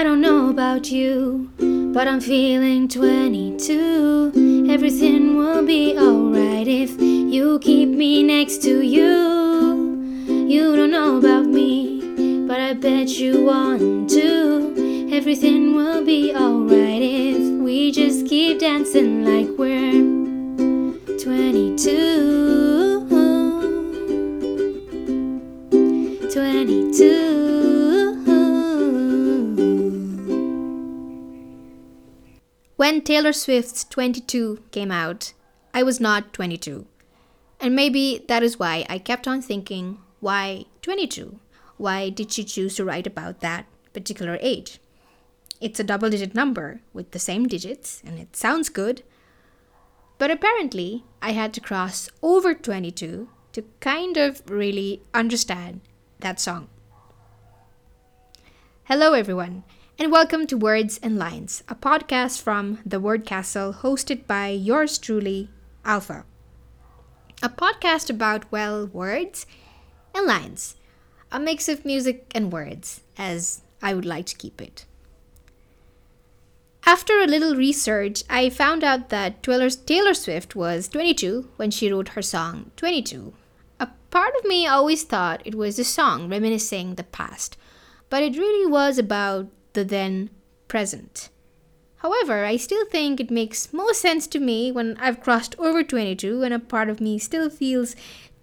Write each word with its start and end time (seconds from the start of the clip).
I 0.00 0.02
don't 0.02 0.22
know 0.22 0.48
about 0.48 0.90
you, 0.90 1.50
but 1.92 2.08
I'm 2.08 2.22
feeling 2.22 2.88
22. 2.88 4.66
Everything 4.70 5.36
will 5.36 5.62
be 5.62 5.94
alright 5.94 6.66
if 6.66 6.98
you 6.98 7.58
keep 7.58 7.90
me 7.90 8.22
next 8.22 8.62
to 8.62 8.80
you. 8.80 9.92
You 10.48 10.74
don't 10.74 10.90
know 10.90 11.18
about 11.18 11.44
me, 11.44 12.00
but 12.48 12.58
I 12.58 12.72
bet 12.72 13.08
you 13.08 13.44
want 13.44 14.08
to. 14.08 15.10
Everything 15.12 15.76
will 15.76 16.02
be 16.02 16.34
alright 16.34 17.02
if 17.02 17.60
we 17.62 17.92
just 17.92 18.26
keep 18.26 18.60
dancing 18.60 19.22
like 19.22 19.50
we're 19.58 19.92
22. 21.18 23.06
22. 26.32 27.39
When 32.80 33.02
Taylor 33.02 33.34
Swift's 33.34 33.84
22 33.84 34.62
came 34.70 34.90
out, 34.90 35.34
I 35.74 35.82
was 35.82 36.00
not 36.00 36.32
22. 36.32 36.86
And 37.60 37.76
maybe 37.76 38.24
that 38.26 38.42
is 38.42 38.58
why 38.58 38.86
I 38.88 38.96
kept 38.98 39.28
on 39.28 39.42
thinking, 39.42 39.98
why 40.20 40.64
22? 40.80 41.38
Why 41.76 42.08
did 42.08 42.32
she 42.32 42.42
choose 42.42 42.76
to 42.76 42.84
write 42.86 43.06
about 43.06 43.40
that 43.40 43.66
particular 43.92 44.38
age? 44.40 44.78
It's 45.60 45.78
a 45.78 45.84
double 45.84 46.08
digit 46.08 46.34
number 46.34 46.80
with 46.94 47.10
the 47.10 47.18
same 47.18 47.46
digits, 47.46 48.02
and 48.02 48.18
it 48.18 48.34
sounds 48.34 48.70
good. 48.70 49.02
But 50.16 50.30
apparently, 50.30 51.04
I 51.20 51.32
had 51.32 51.52
to 51.52 51.60
cross 51.60 52.08
over 52.22 52.54
22 52.54 53.28
to 53.52 53.64
kind 53.80 54.16
of 54.16 54.40
really 54.50 55.02
understand 55.12 55.82
that 56.20 56.40
song. 56.40 56.68
Hello, 58.84 59.12
everyone, 59.12 59.64
and 60.00 60.10
welcome 60.10 60.46
to 60.46 60.56
Words 60.56 60.98
and 61.02 61.18
Lines, 61.18 61.62
a 61.68 61.74
podcast 61.74 62.40
from 62.40 62.78
the 62.86 62.98
Word 62.98 63.26
Castle 63.26 63.74
hosted 63.74 64.26
by 64.26 64.48
yours 64.48 64.96
truly, 64.96 65.50
Alpha. 65.84 66.24
A 67.42 67.50
podcast 67.50 68.08
about, 68.08 68.50
well, 68.50 68.86
words 68.86 69.44
and 70.14 70.26
lines, 70.26 70.76
a 71.30 71.38
mix 71.38 71.68
of 71.68 71.84
music 71.84 72.32
and 72.34 72.50
words, 72.50 73.02
as 73.18 73.60
I 73.82 73.92
would 73.92 74.06
like 74.06 74.24
to 74.26 74.36
keep 74.36 74.62
it. 74.62 74.86
After 76.86 77.20
a 77.20 77.26
little 77.26 77.54
research, 77.54 78.24
I 78.30 78.48
found 78.48 78.82
out 78.82 79.10
that 79.10 79.42
Taylor 79.42 80.14
Swift 80.14 80.56
was 80.56 80.88
22 80.88 81.50
when 81.56 81.70
she 81.70 81.92
wrote 81.92 82.08
her 82.10 82.22
song 82.22 82.70
22. 82.76 83.34
A 83.78 83.88
part 84.10 84.32
of 84.38 84.46
me 84.46 84.66
always 84.66 85.02
thought 85.02 85.42
it 85.44 85.54
was 85.54 85.78
a 85.78 85.84
song 85.84 86.30
reminiscing 86.30 86.94
the 86.94 87.04
past, 87.04 87.58
but 88.08 88.22
it 88.22 88.38
really 88.38 88.66
was 88.66 88.96
about 88.96 89.48
the 89.72 89.84
then 89.84 90.30
present. 90.68 91.30
However, 91.96 92.44
I 92.44 92.56
still 92.56 92.86
think 92.86 93.20
it 93.20 93.30
makes 93.30 93.72
more 93.72 93.92
sense 93.92 94.26
to 94.28 94.40
me 94.40 94.72
when 94.72 94.96
I've 94.98 95.20
crossed 95.20 95.58
over 95.58 95.82
22 95.82 96.42
and 96.42 96.54
a 96.54 96.58
part 96.58 96.88
of 96.88 97.00
me 97.00 97.18
still 97.18 97.50
feels 97.50 97.94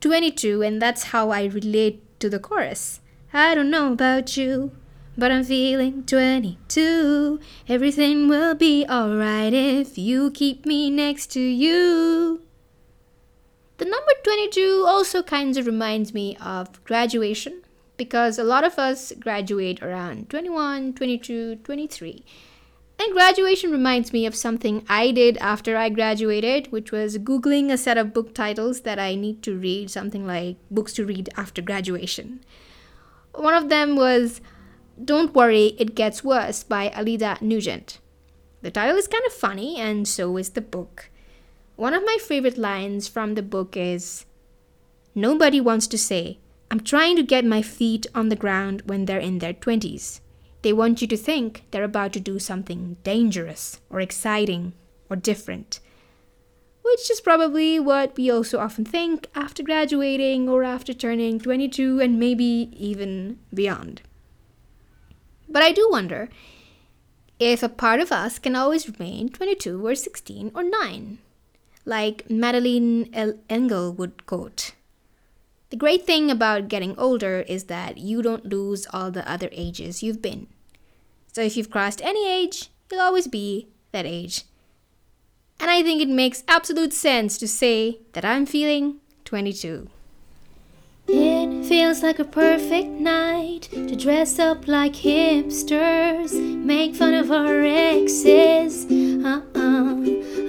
22, 0.00 0.62
and 0.62 0.80
that's 0.80 1.04
how 1.04 1.30
I 1.30 1.44
relate 1.44 2.02
to 2.20 2.28
the 2.28 2.38
chorus. 2.38 3.00
I 3.32 3.54
don't 3.54 3.70
know 3.70 3.92
about 3.92 4.36
you, 4.36 4.72
but 5.16 5.30
I'm 5.30 5.44
feeling 5.44 6.04
22. 6.04 7.40
Everything 7.68 8.28
will 8.28 8.54
be 8.54 8.84
alright 8.88 9.54
if 9.54 9.96
you 9.96 10.30
keep 10.30 10.66
me 10.66 10.90
next 10.90 11.28
to 11.32 11.40
you. 11.40 12.42
The 13.78 13.84
number 13.86 14.12
22 14.22 14.84
also 14.86 15.22
kind 15.22 15.56
of 15.56 15.66
reminds 15.66 16.12
me 16.12 16.36
of 16.36 16.82
graduation 16.84 17.62
because 17.96 18.38
a 18.38 18.44
lot 18.44 18.64
of 18.64 18.78
us 18.78 19.12
graduate 19.18 19.82
around 19.82 20.30
21, 20.30 20.94
22, 20.94 21.56
23. 21.56 22.24
And 22.98 23.12
graduation 23.12 23.70
reminds 23.70 24.12
me 24.12 24.24
of 24.24 24.34
something 24.34 24.84
I 24.88 25.10
did 25.10 25.36
after 25.38 25.76
I 25.76 25.90
graduated, 25.90 26.72
which 26.72 26.92
was 26.92 27.18
Googling 27.18 27.70
a 27.70 27.76
set 27.76 27.98
of 27.98 28.14
book 28.14 28.34
titles 28.34 28.82
that 28.82 28.98
I 28.98 29.14
need 29.14 29.42
to 29.42 29.58
read, 29.58 29.90
something 29.90 30.26
like 30.26 30.56
books 30.70 30.94
to 30.94 31.04
read 31.04 31.28
after 31.36 31.60
graduation. 31.60 32.40
One 33.34 33.52
of 33.52 33.68
them 33.68 33.96
was 33.96 34.40
Don't 35.02 35.34
Worry, 35.34 35.76
It 35.78 35.94
Gets 35.94 36.24
Worse 36.24 36.62
by 36.62 36.88
Alida 36.90 37.36
Nugent. 37.42 37.98
The 38.62 38.70
title 38.70 38.96
is 38.96 39.08
kind 39.08 39.24
of 39.26 39.32
funny, 39.32 39.76
and 39.76 40.08
so 40.08 40.38
is 40.38 40.50
the 40.50 40.62
book. 40.62 41.10
One 41.76 41.92
of 41.92 42.02
my 42.06 42.16
favorite 42.18 42.56
lines 42.56 43.08
from 43.08 43.34
the 43.34 43.42
book 43.42 43.76
is 43.76 44.24
Nobody 45.14 45.60
wants 45.60 45.86
to 45.88 45.98
say, 45.98 46.38
I'm 46.70 46.80
trying 46.80 47.16
to 47.16 47.22
get 47.22 47.44
my 47.44 47.62
feet 47.62 48.06
on 48.14 48.28
the 48.28 48.36
ground 48.36 48.82
when 48.86 49.04
they're 49.04 49.18
in 49.18 49.38
their 49.38 49.54
20s. 49.54 50.20
They 50.62 50.72
want 50.72 51.00
you 51.00 51.06
to 51.08 51.16
think 51.16 51.64
they're 51.70 51.84
about 51.84 52.12
to 52.14 52.20
do 52.20 52.38
something 52.38 52.96
dangerous 53.04 53.80
or 53.88 54.00
exciting 54.00 54.72
or 55.08 55.16
different. 55.16 55.78
Which 56.82 57.10
is 57.10 57.20
probably 57.20 57.78
what 57.78 58.16
we 58.16 58.30
also 58.30 58.58
often 58.58 58.84
think 58.84 59.28
after 59.34 59.62
graduating 59.62 60.48
or 60.48 60.64
after 60.64 60.92
turning 60.92 61.38
22 61.38 62.00
and 62.00 62.18
maybe 62.18 62.70
even 62.76 63.38
beyond. 63.54 64.02
But 65.48 65.62
I 65.62 65.72
do 65.72 65.88
wonder 65.90 66.28
if 67.38 67.62
a 67.62 67.68
part 67.68 68.00
of 68.00 68.10
us 68.10 68.38
can 68.38 68.56
always 68.56 68.88
remain 68.88 69.28
22 69.28 69.86
or 69.86 69.94
16 69.94 70.50
or 70.54 70.64
9. 70.64 71.18
Like 71.84 72.28
Madeleine 72.28 73.08
L'Engle 73.14 73.92
would 73.92 74.26
quote 74.26 74.72
The 75.70 75.76
great 75.76 76.06
thing 76.06 76.30
about 76.30 76.68
getting 76.68 76.96
older 76.96 77.40
is 77.40 77.64
that 77.64 77.98
you 77.98 78.22
don't 78.22 78.46
lose 78.46 78.86
all 78.92 79.10
the 79.10 79.28
other 79.28 79.48
ages 79.50 80.02
you've 80.02 80.22
been. 80.22 80.46
So 81.32 81.42
if 81.42 81.56
you've 81.56 81.70
crossed 81.70 82.00
any 82.02 82.28
age, 82.30 82.70
you'll 82.90 83.00
always 83.00 83.26
be 83.26 83.68
that 83.92 84.06
age. 84.06 84.44
And 85.58 85.70
I 85.70 85.82
think 85.82 86.00
it 86.00 86.08
makes 86.08 86.44
absolute 86.46 86.92
sense 86.92 87.36
to 87.38 87.48
say 87.48 87.98
that 88.12 88.24
I'm 88.24 88.46
feeling 88.46 88.96
22. 89.24 89.88
It 91.08 91.64
feels 91.66 92.02
like 92.02 92.18
a 92.18 92.24
perfect 92.24 92.88
night 92.88 93.68
to 93.72 93.96
dress 93.96 94.38
up 94.38 94.66
like 94.68 94.92
hipsters, 94.92 96.32
make 96.32 96.94
fun 96.94 97.14
of 97.14 97.30
our 97.30 97.62
exes. 97.62 98.84
Uh 98.86 99.40
uh, 99.54 99.94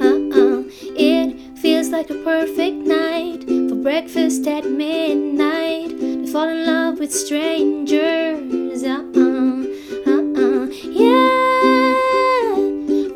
uh. 0.05 0.63
It 0.99 1.57
feels 1.59 1.89
like 1.89 2.09
a 2.09 2.15
perfect 2.23 2.77
night 2.87 3.46
breakfast 3.87 4.45
at 4.47 4.65
midnight 4.65 5.89
to 5.97 6.27
fall 6.27 6.49
in 6.49 6.65
love 6.65 6.99
with 6.99 7.09
strangers. 7.09 8.83
Uh 8.83 9.01
uh. 9.15 9.63
uh 10.11 10.23
uh. 10.43 10.65
Yeah, 11.03 11.93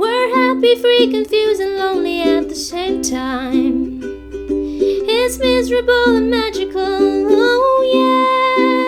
we're 0.02 0.30
happy, 0.34 0.74
free, 0.76 1.12
confused, 1.12 1.60
and 1.60 1.76
lonely 1.76 2.22
at 2.22 2.48
the 2.48 2.56
same 2.56 3.02
time. 3.02 4.00
It's 5.18 5.38
miserable 5.40 6.16
and 6.16 6.32
magical, 6.32 6.80
oh 6.80 7.74
yeah. 8.00 8.88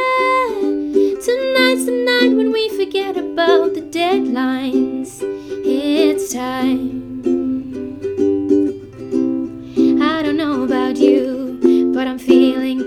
Tonight's 1.27 1.83
the 1.83 1.97
night 2.11 2.33
when 2.33 2.53
we 2.53 2.69
forget 2.77 3.17
about 3.17 3.73
the 3.73 3.81
deadlines. 3.81 5.19
It's 5.65 6.31
time. 6.31 7.01
I 10.01 10.23
don't 10.23 10.37
know 10.37 10.63
about 10.63 10.95
you, 10.95 11.32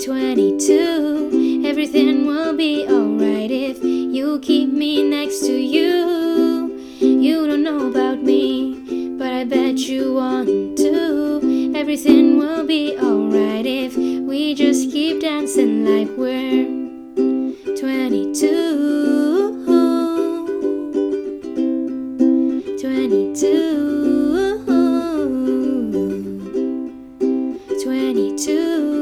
22. 0.07 1.65
Everything 1.67 2.27
will 2.29 2.57
be 2.57 2.87
alright 2.87 3.51
if 3.51 3.83
you 3.83 4.39
keep 4.39 4.73
me 4.73 5.03
next 5.03 5.41
to 5.41 5.53
you. 5.53 6.79
You 7.01 7.45
don't 7.49 7.65
know 7.65 7.89
about 7.89 8.23
me, 8.23 9.17
but 9.19 9.33
I 9.33 9.43
bet 9.43 9.79
you 9.79 10.15
want 10.15 10.79
to. 10.79 11.73
Everything 11.75 12.39
will 12.39 12.65
be 12.65 12.97
alright 12.97 13.67
if 13.67 13.97
we 13.97 14.55
just 14.55 14.93
keep 14.93 15.23
dancing 15.23 15.85
like 15.85 16.09
we're 16.17 16.67
22. 17.75 19.65
22. 22.79 23.83
22. 27.83 28.96